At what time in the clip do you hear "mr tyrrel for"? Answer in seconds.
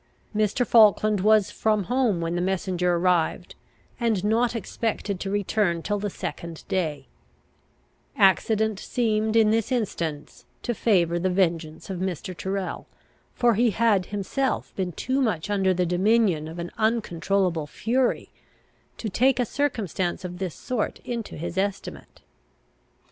11.99-13.53